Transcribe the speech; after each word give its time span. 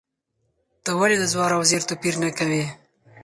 ته 0.83 0.91
ولې 0.99 1.17
د 1.19 1.23
زور 1.33 1.51
او 1.57 1.61
زېر 1.69 1.83
توپیر 1.89 2.15
نه 2.23 2.29
کوې؟ 2.37 2.63